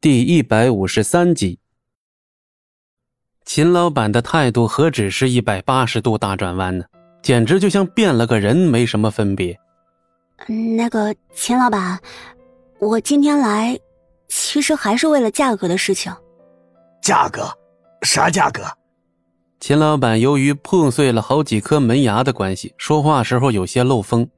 [0.00, 1.58] 第一百五十三集，
[3.44, 6.84] 秦老板的态度何止是一百八十度大转弯呢？
[7.20, 9.58] 简直就像变了个人，没什么分别。
[10.76, 11.98] 那个秦老板，
[12.78, 13.76] 我今天来，
[14.28, 16.14] 其实还是为了价格的事情。
[17.02, 17.50] 价格？
[18.02, 18.62] 啥价格？
[19.58, 24.28] 秦老板由于碰碎了好几颗门牙的关系，说话时候有些漏风。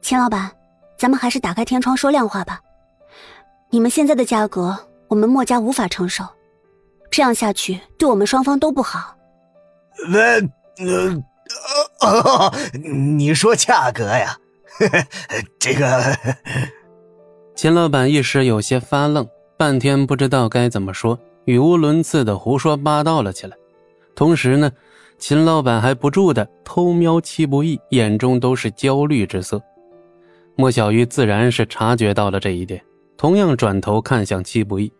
[0.00, 0.50] 秦老板，
[0.96, 2.62] 咱们还是打开天窗说亮话吧。
[3.70, 4.76] 你们现在的价格，
[5.08, 6.24] 我们墨家无法承受，
[7.10, 9.16] 这样下去对我们双方都不好。
[10.08, 10.40] 那
[12.00, 14.36] 呃，你说价格呀？
[15.58, 16.16] 这个，
[17.56, 19.26] 秦老板一时有些发愣，
[19.56, 23.56] 半天不知道该怎么说，语无伦次的胡说八道了起来。
[24.14, 24.70] 同时呢，
[25.18, 29.60] 秦老板还不住的偷瞄戚不义，眼中都是焦虑之色。
[30.56, 32.82] 莫小鱼自然是察觉到了这一点。
[33.16, 34.92] 同样转头看向戚不义，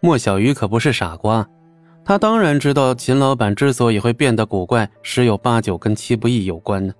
[0.00, 1.46] 莫小鱼可不是傻瓜，
[2.04, 6.94] 他当然知道秦老板之所以会变得古怪，十有八九跟戚不义有关呢。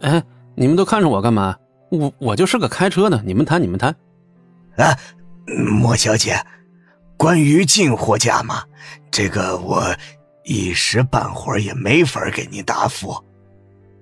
[0.00, 0.22] 哎，
[0.54, 1.56] 你们都看着我干嘛？
[1.90, 3.94] 我我就是个开车的，你们谈你们谈。
[4.76, 4.96] 啊，
[5.80, 6.36] 莫小姐，
[7.16, 8.62] 关于进货价嘛，
[9.10, 9.84] 这个我
[10.44, 13.14] 一时半会儿也没法给你答复。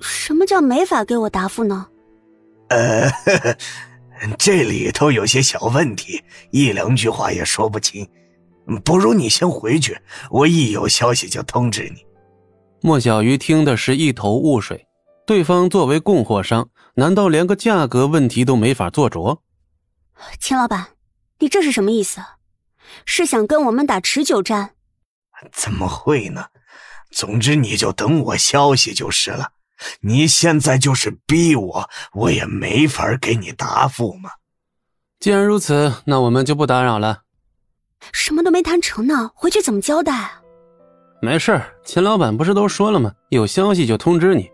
[0.01, 1.87] 什么叫没法给我答复呢？
[2.69, 3.09] 呃。
[3.11, 3.57] 呵呵
[4.39, 8.07] 这里头有些小问题，一两句话也说不清，
[8.85, 9.99] 不如你先回去，
[10.31, 12.05] 我一有消息就通知你。
[12.83, 14.87] 莫小鱼听的是一头雾水，
[15.27, 19.43] 对方作为供货商，难道连个价格问题都没法做着？
[20.39, 20.89] 秦老板，
[21.39, 22.21] 你这是什么意思？
[23.07, 24.75] 是想跟我们打持久战？
[25.53, 26.45] 怎么会呢？
[27.11, 29.53] 总之你就等我消息就是了。
[30.01, 34.31] 你现在就是逼我，我也没法给你答复嘛。
[35.19, 37.23] 既然如此，那我们就不打扰了。
[38.13, 40.41] 什么都没谈成呢，回去怎么交代啊？
[41.23, 43.13] 没事秦老板不是都说了吗？
[43.29, 44.51] 有消息就通知你，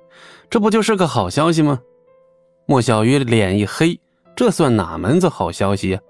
[0.51, 1.79] 这不就是个好消息吗？
[2.67, 4.01] 莫小鱼脸一黑，
[4.35, 6.01] 这算哪门子好消息呀？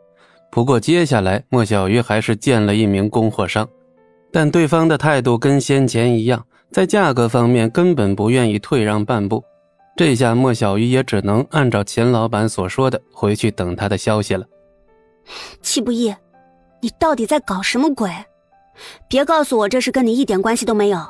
[0.51, 3.69] 不过接下来，莫小鱼还是见了一名供货商，
[4.33, 6.43] 但对方的态度跟先前一样。
[6.73, 9.43] 在价格方面根本不愿意退让半步，
[9.97, 14.45] 这下莫小鱼也只能按照秦老板所说的回去等他的消息了。
[15.63, 16.15] 戚不义，
[16.81, 18.11] 你到底在搞什么鬼？
[19.09, 21.01] 别告诉我这事跟你一点关系都没有。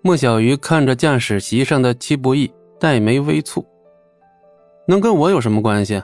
[0.00, 3.64] 莫小鱼看着驾驶席上的戚不义，黛眉微蹙。
[4.88, 6.02] 能跟我有什么关系？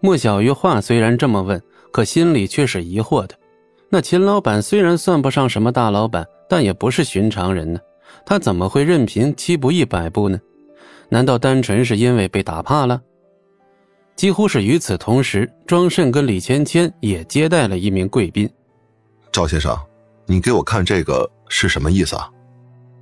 [0.00, 1.60] 莫小鱼话虽然这么问，
[1.92, 3.34] 可心里却是疑惑的。
[3.90, 6.26] 那秦老板虽然算不上什么大老板。
[6.48, 7.80] 但也不是寻常人呢，
[8.24, 10.38] 他怎么会任凭七不义摆布呢？
[11.08, 13.00] 难道单纯是因为被打怕了？
[14.16, 18.48] 几乎是与此同时，庄慎跟李芊芊也接待了一名贵宾。
[19.32, 19.76] 赵先生，
[20.26, 22.30] 你给我看这个是什么意思啊？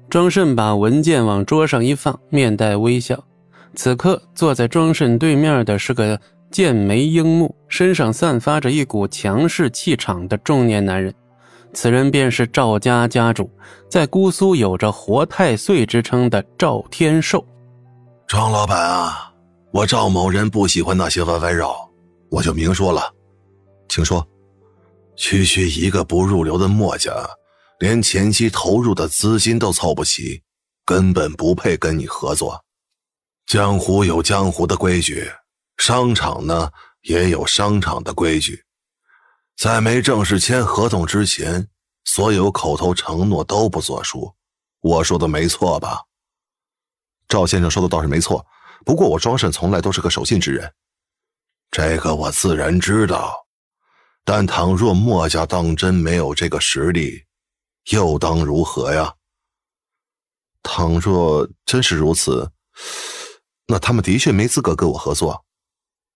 [0.09, 3.23] 庄慎把文件往桌上一放，面带微笑。
[3.75, 6.21] 此刻坐在庄慎对面的是个
[6.51, 11.15] 剑眉鹰目、身上散发着一股强势气场的中年男人。
[11.75, 13.51] 此人便是赵家家主，
[13.89, 17.45] 在姑苏有着“活太岁”之称的赵天寿。
[18.27, 19.33] 庄老板啊，
[19.73, 21.91] 我赵某人不喜欢那些弯弯绕，
[22.31, 23.13] 我就明说了，
[23.89, 24.27] 请说。
[25.17, 27.13] 区区一个不入流的墨家，
[27.79, 30.43] 连前期投入的资金都凑不齐，
[30.85, 32.59] 根本不配跟你合作。
[33.47, 35.31] 江湖有江湖的规矩，
[35.77, 36.71] 商场呢
[37.03, 38.63] 也有商场的规矩。
[39.57, 41.69] 在没正式签合同之前，
[42.05, 44.35] 所有口头承诺都不作数。
[44.81, 46.03] 我说的没错吧？
[47.29, 48.45] 赵先生说的倒是没错。
[48.85, 50.75] 不过我庄慎从来都是个守信之人，
[51.71, 53.47] 这个我自然知道。
[54.25, 57.25] 但倘若墨家当真没有这个实力，
[57.91, 59.15] 又当如何呀？
[60.63, 62.51] 倘若真是如此，
[63.67, 65.45] 那他们的确没资格跟我合作。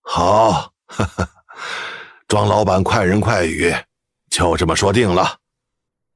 [0.03, 0.73] 好。
[0.87, 1.29] 呵呵
[2.29, 3.73] 庄老板快人快语，
[4.31, 5.39] 就这么说定了。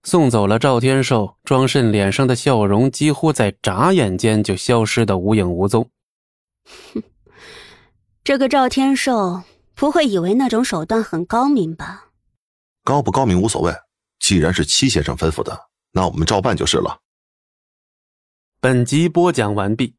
[0.03, 5.89] 送走了赵天寿，庄慎脸上的笑容几乎在眨眼间就消失的无影无踪。
[6.93, 7.03] 哼，
[8.25, 9.43] 这个赵天寿
[9.75, 12.09] 不会以为那种手段很高明吧？
[12.83, 13.73] 高不高明无所谓，
[14.19, 16.99] 既然是戚先生吩咐的，那我们照办就是了。
[18.59, 19.95] 本集播讲完毕，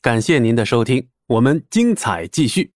[0.00, 2.72] 感谢您的收听，我们精彩继续。